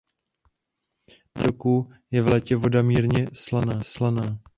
Na 1.09 1.41
dolním 1.41 1.51
toku 1.51 1.91
je 2.11 2.21
v 2.21 2.27
létě 2.27 2.55
voda 2.55 2.81
mírně 2.81 3.27
slaná. 3.85 4.39